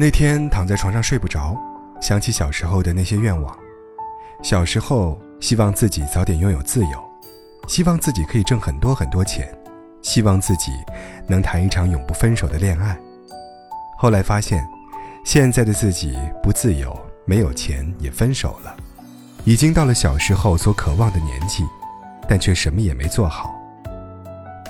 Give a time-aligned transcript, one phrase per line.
[0.00, 1.56] 那天躺在床上睡不着，
[2.00, 3.58] 想起小时候的那些愿望。
[4.42, 7.04] 小时候希望自己早点拥有自由，
[7.66, 9.52] 希望自己可以挣很多很多钱，
[10.00, 10.70] 希望自己
[11.26, 12.96] 能谈一场永不分手的恋爱。
[13.98, 14.64] 后来发现，
[15.24, 18.76] 现在的自己不自由，没有钱，也分手了，
[19.44, 21.64] 已经到了小时候所渴望的年纪，
[22.28, 23.57] 但却什么也没做好。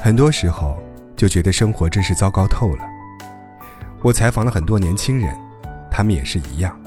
[0.01, 0.79] 很多时候
[1.17, 2.85] 就觉得生活真是糟糕透了。
[4.03, 5.37] 我采访了很多年轻人，
[5.91, 6.79] 他们也是一样，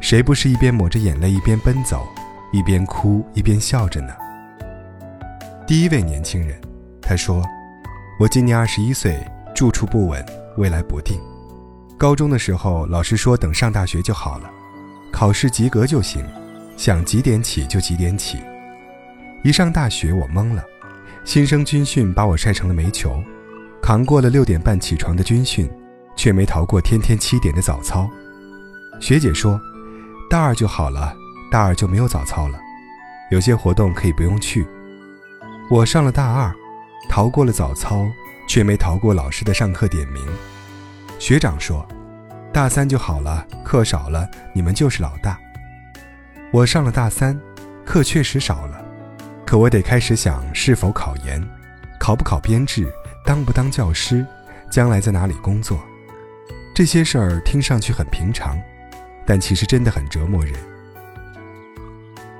[0.00, 2.06] 谁不是一边抹着眼泪一边奔走，
[2.52, 4.14] 一边哭一边笑着呢？
[5.66, 6.60] 第一位年轻人，
[7.02, 7.44] 他说
[8.20, 9.18] ：“我今年二十一岁，
[9.52, 10.24] 住处不稳，
[10.56, 11.20] 未来不定。
[11.98, 14.48] 高中的时候，老师说等上大学就好了，
[15.12, 16.24] 考试及格就行，
[16.76, 18.38] 想几点起就几点起。
[19.42, 20.62] 一上大学，我懵了，
[21.26, 23.22] 新生军训把我晒成了煤球，
[23.82, 25.70] 扛过了六点半起床的军训。”
[26.16, 28.08] 却没逃过天天七点的早操。
[28.98, 29.60] 学姐说，
[30.30, 31.14] 大二就好了，
[31.52, 32.58] 大二就没有早操了，
[33.30, 34.66] 有些活动可以不用去。
[35.68, 36.50] 我上了大二，
[37.10, 38.06] 逃过了早操，
[38.48, 40.26] 却没逃过老师的上课点名。
[41.18, 41.86] 学长说，
[42.50, 45.38] 大三就好了，课少了，你们就是老大。
[46.50, 47.38] 我上了大三，
[47.84, 48.82] 课确实少了，
[49.46, 51.40] 可我得开始想是否考研，
[52.00, 52.92] 考不考编制，
[53.24, 54.26] 当不当教师，
[54.68, 55.78] 将来在哪里工作。
[56.74, 58.58] 这些事儿听上去很平常，
[59.24, 60.54] 但其实真的很折磨人。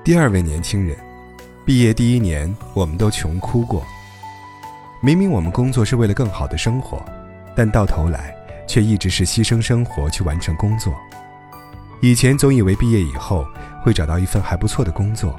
[0.02, 0.96] 第二位年轻人，
[1.64, 3.86] 毕业第一年，我们都穷哭过。
[5.00, 7.00] 明明我们工作是为了更好的生活，
[7.54, 8.34] 但到头来
[8.66, 10.92] 却一直是牺牲生活去完成工作。
[12.02, 13.46] 以前总以为毕业以后
[13.80, 15.38] 会找到一份还不错的工作，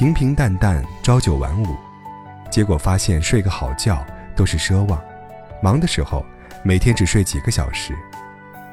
[0.00, 1.76] 平平淡淡，朝九晚五，
[2.50, 4.02] 结果发现睡个好觉
[4.34, 4.98] 都是奢望。
[5.62, 6.24] 忙的时候，
[6.62, 7.94] 每天只睡几个小时。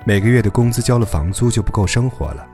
[0.05, 2.47] 每个月的工资交了房租就不够生活了，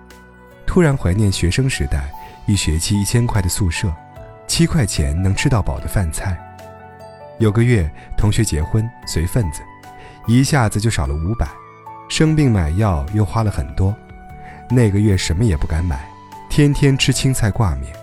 [0.66, 2.12] 突然怀念学生时代，
[2.47, 3.94] 一学期一千块的宿舍，
[4.47, 6.35] 七块钱能吃到饱的饭菜。
[7.38, 9.62] 有个月同学结婚随份子，
[10.25, 11.47] 一下子就少了五百，
[12.09, 13.95] 生病买药又花了很多。
[14.67, 16.09] 那个月什么也不敢买，
[16.50, 17.94] 天天吃青菜挂面。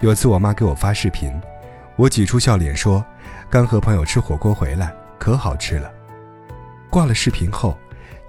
[0.00, 1.32] 有次我妈给我发视频，
[1.96, 3.04] 我挤出笑脸说
[3.50, 5.92] ：“刚和朋友吃火锅回来，可好吃了。”
[6.90, 7.76] 挂了视频后。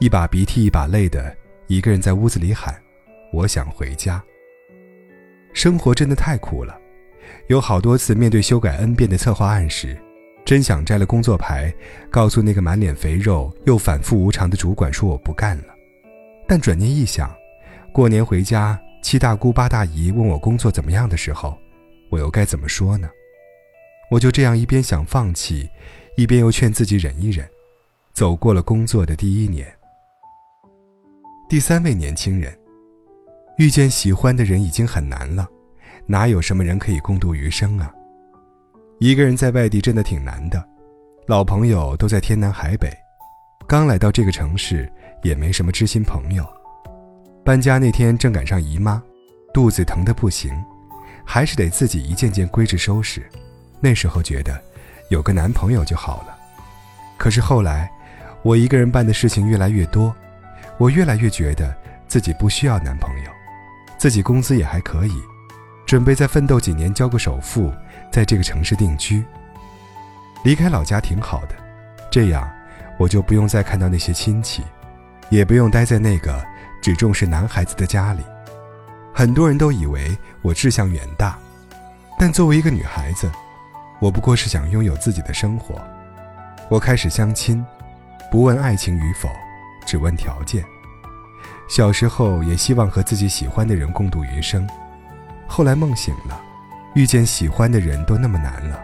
[0.01, 1.35] 一把鼻涕一把泪的，
[1.67, 2.73] 一个人在屋子里喊
[3.33, 4.23] ：“我想回家。”
[5.51, 6.79] 生活真的太苦了，
[7.47, 9.97] 有好多次面对修改 N 遍的策划案时，
[10.45, 11.73] 真想摘了工作牌，
[12.09, 15.75] 告诉那个满脸肥肉又反复无常的主管说我不干了。
[16.47, 17.35] 但转念一想，
[17.91, 21.57] 过年回家，七大姑八大姨问我工作怎么样的时候，
[22.09, 23.09] 我又该怎么说呢？
[24.11, 25.69] 我就这样一边想放弃，
[26.17, 27.47] 一边又劝自己忍一忍，
[28.13, 29.71] 走过了工作的第一年。
[31.47, 32.55] 第三位年轻人，
[33.57, 35.47] 遇见喜欢的人已经很难了，
[36.05, 37.93] 哪有什么人可以共度余生啊？
[38.99, 40.63] 一个人在外地真的挺难的，
[41.25, 42.91] 老朋友都在天南海北，
[43.67, 44.91] 刚来到这个城市
[45.23, 46.45] 也没什么知心朋友。
[47.49, 49.01] 搬家那天正赶上姨妈，
[49.51, 50.53] 肚子疼得不行，
[51.25, 53.27] 还是得自己一件件归置收拾。
[53.79, 54.63] 那时候觉得
[55.09, 56.37] 有个男朋友就好了，
[57.17, 57.89] 可是后来
[58.43, 60.15] 我一个人办的事情越来越多。
[60.77, 61.75] 我越来越觉得
[62.07, 63.31] 自己不需要男朋友，
[63.97, 65.19] 自己工资也还可以，
[65.87, 67.73] 准备再奋斗几年交个首付，
[68.11, 69.25] 在这个城市定居。
[70.43, 71.55] 离开老家挺好的，
[72.11, 72.47] 这样
[72.99, 74.61] 我就不用再看到那些亲戚，
[75.31, 76.45] 也不用待在那个
[76.81, 78.23] 只重视男孩子的家里。
[79.13, 81.37] 很多人都以为我志向远大，
[82.17, 83.29] 但作为一个女孩子，
[83.99, 85.81] 我不过是想拥有自己的生活。
[86.69, 87.65] 我开始相亲，
[88.31, 89.29] 不问爱情与否。
[89.85, 90.63] 只问条件。
[91.67, 94.69] 小时候也希望和自己喜欢的人共度余生，
[95.47, 96.39] 后来梦醒了，
[96.93, 98.79] 遇见喜欢的人都那么难了，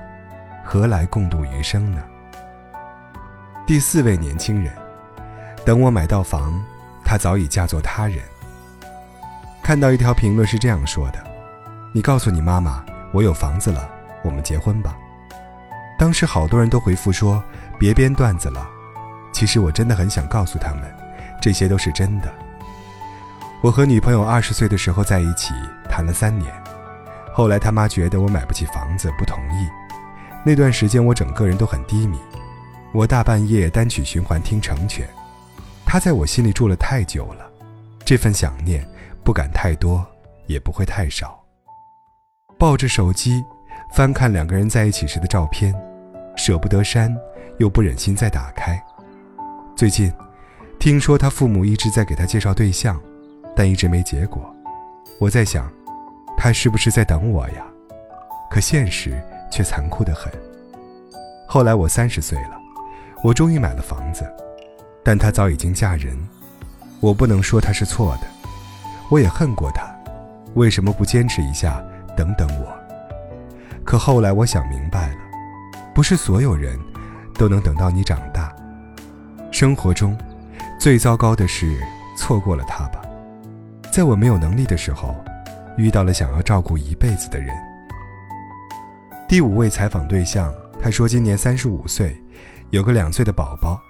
[0.64, 2.02] 何来共度余生呢？
[3.68, 4.74] 第四位年轻人，
[5.64, 6.60] 等我买到房，
[7.06, 8.20] 他早已嫁作他人。
[9.64, 11.24] 看到一条评论是这样说的
[11.94, 13.90] ：“你告诉你妈妈，我有房子了，
[14.24, 14.98] 我们结婚吧。”
[15.98, 17.42] 当时好多人都回复说
[17.80, 18.68] ：“别编段子了。”
[19.32, 20.84] 其实我真的很想告诉他们，
[21.42, 22.34] 这些都是真的。
[23.62, 25.54] 我和女朋友二十岁的时候在一起，
[25.90, 26.54] 谈了三年，
[27.34, 29.68] 后来他妈觉得我买不起房子，不同意。
[30.44, 32.20] 那段时间我整个人都很低迷，
[32.92, 35.08] 我大半夜单曲循环听《成全》，
[35.96, 37.50] 他在我心里住了太久了，
[38.04, 38.86] 这份想念
[39.24, 40.06] 不敢太多，
[40.46, 41.42] 也不会太少。
[42.60, 43.42] 抱着手机，
[43.94, 45.74] 翻看两个人在一起时的照片，
[46.36, 47.16] 舍不得删，
[47.60, 48.78] 又不忍心再打开。
[49.74, 50.12] 最近，
[50.80, 53.02] 听说他父母一直在给他介绍对象，
[53.56, 54.54] 但一直没结果。
[55.18, 55.72] 我在想，
[56.36, 57.66] 他是不是在等我呀？
[58.52, 59.18] 可现实
[59.50, 60.30] 却残酷得很。
[61.48, 62.60] 后来我三十岁了，
[63.24, 64.30] 我终于买了房子，
[65.06, 66.18] 但她早已经嫁人。
[67.00, 68.28] 我不能说她是错的，
[69.10, 69.86] 我也恨过她，
[70.56, 71.82] 为什么不坚持一下，
[72.18, 72.76] 等等我？
[73.84, 75.18] 可后来我想明白了，
[75.94, 76.80] 不是所有人
[77.36, 78.52] 都能等到你长大。
[79.52, 80.18] 生活中，
[80.80, 81.80] 最糟糕的是
[82.18, 83.02] 错过了他吧。
[83.94, 85.16] 在我没有能力的时候，
[85.78, 87.56] 遇到了想要照顾一辈子的人。
[89.28, 90.52] 第五位采访对象。
[90.82, 92.16] 她说：“今年三十五岁，
[92.70, 93.82] 有个两岁的宝宝，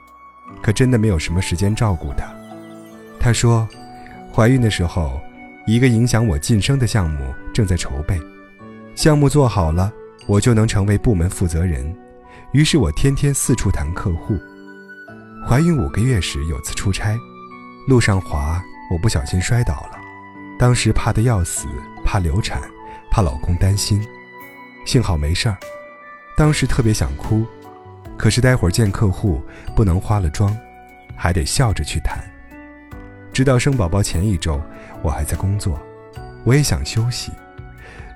[0.61, 2.25] 可真的没有什么时间照顾他。”
[3.19, 3.67] 她说
[4.33, 5.19] ：“怀孕的时候，
[5.65, 8.19] 一个影响我晋升的项目正在筹备，
[8.95, 9.91] 项目做好了，
[10.27, 11.95] 我就能成为部门负责人。
[12.51, 14.37] 于是我天天四处谈客户。
[15.47, 17.17] 怀孕五个月时，有次出差，
[17.87, 18.61] 路上滑，
[18.91, 19.99] 我不小心摔倒了，
[20.57, 21.67] 当时怕得要死，
[22.03, 22.61] 怕流产，
[23.11, 24.03] 怕老公担心，
[24.85, 25.57] 幸好没事儿。”
[26.37, 27.45] 当时特别想哭，
[28.17, 29.41] 可是待会儿见客户
[29.75, 30.55] 不能花了妆，
[31.15, 32.19] 还得笑着去谈。
[33.33, 34.61] 直到生宝宝前一周，
[35.01, 35.79] 我还在工作，
[36.43, 37.31] 我也想休息，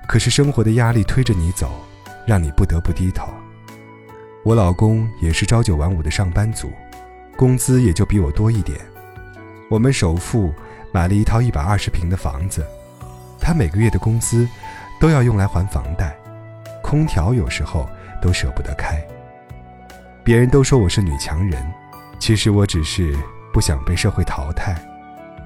[0.08, 1.70] 可是生活的压力推着你走，
[2.26, 3.28] 让你不得不低头。
[4.44, 6.72] 我老公也是朝九晚五的上班族，
[7.36, 8.78] 工资也就比我多一点。
[9.70, 10.52] 我们首付
[10.92, 12.64] 买了一套一百二十平的房子，
[13.38, 14.48] 他每个月的工资
[14.98, 16.16] 都要用来还房贷，
[16.82, 17.88] 空调有时候。
[18.22, 19.02] 都舍不得开。
[20.22, 21.66] 别人都说我是女强人，
[22.18, 23.16] 其实我只是
[23.52, 24.76] 不想被社会淘汰，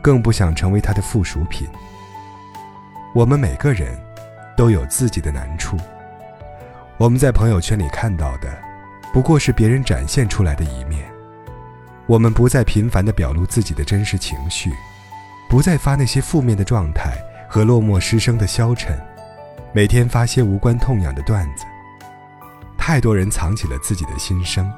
[0.02, 1.68] 更不想成为他的附属品。
[3.14, 3.96] 我们每个人
[4.56, 5.76] 都有自己的难处，
[6.96, 8.52] 我们在朋友圈里看到的，
[9.12, 11.04] 不过是别人展现出来的一面。
[12.06, 14.72] 我们不再频繁地表露自己的真实情绪，
[15.48, 17.16] 不再发那些负面的状态
[17.48, 18.98] 和落寞失声的消沉，
[19.72, 21.64] 每天发些无关痛痒的段子。
[22.86, 24.70] 太多人藏起了自己的心声，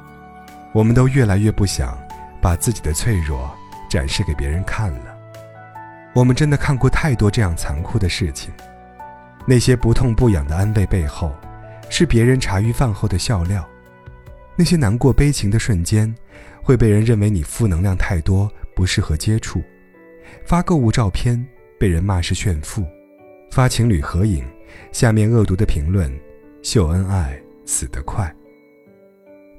[0.71, 1.99] 我们都越来越不想
[2.41, 3.53] 把自己的脆弱
[3.89, 5.17] 展示给别人看了。
[6.13, 8.49] 我们真的看过太多这样残酷的事情，
[9.45, 11.35] 那些不痛不痒的安慰背后，
[11.89, 13.61] 是别人茶余饭后的笑料；
[14.55, 16.15] 那些难过悲情的瞬间，
[16.63, 19.59] 会被人认为你负能量太多，不适合接触；
[20.45, 21.45] 发购物照片
[21.77, 22.83] 被人骂是炫富；
[23.51, 24.45] 发情侣合影，
[24.93, 26.09] 下面恶毒的评论，
[26.63, 27.37] 秀恩爱。
[27.67, 28.33] 死得快。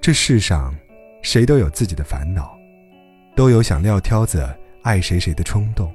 [0.00, 0.74] 这世上，
[1.22, 2.58] 谁都有自己的烦恼，
[3.36, 4.48] 都有想撂挑子
[4.82, 5.94] 爱谁谁的冲动，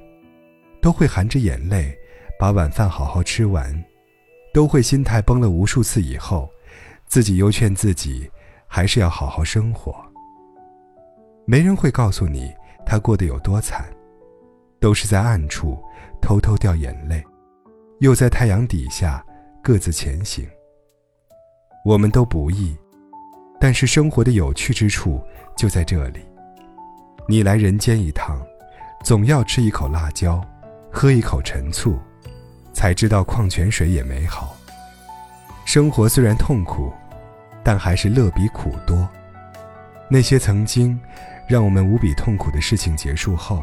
[0.80, 1.92] 都会含着眼泪
[2.38, 3.84] 把晚饭好好吃完，
[4.52, 6.48] 都会心态崩了无数次以后，
[7.06, 8.30] 自己又劝自己
[8.68, 9.94] 还是要好好生活。
[11.46, 12.54] 没人会告诉你
[12.86, 13.84] 他过得有多惨，
[14.78, 15.82] 都是在暗处
[16.22, 17.22] 偷偷掉眼泪，
[17.98, 19.24] 又在太阳底下
[19.62, 20.46] 各自前行。
[21.84, 22.74] 我们都不易，
[23.60, 25.22] 但是生活的有趣之处
[25.54, 26.24] 就在这里。
[27.28, 28.40] 你来人间一趟，
[29.04, 30.40] 总要吃一口辣椒，
[30.90, 31.98] 喝一口陈醋，
[32.72, 34.56] 才知道矿泉水也美好。
[35.66, 36.90] 生活虽然痛苦，
[37.62, 39.06] 但还是乐比苦多。
[40.08, 40.98] 那些曾经
[41.46, 43.62] 让我们无比痛苦的事情结束后，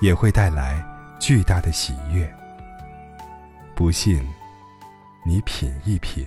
[0.00, 0.84] 也会带来
[1.20, 2.28] 巨大的喜悦。
[3.76, 4.20] 不信，
[5.24, 6.26] 你品一品。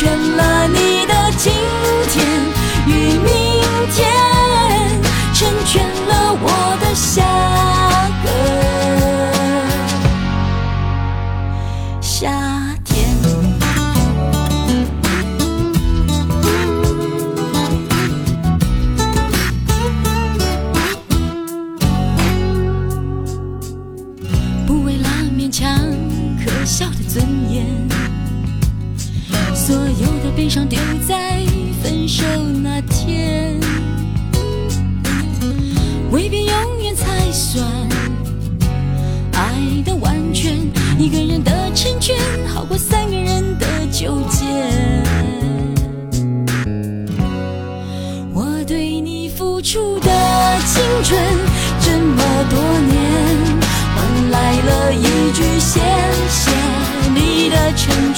[0.00, 0.29] 全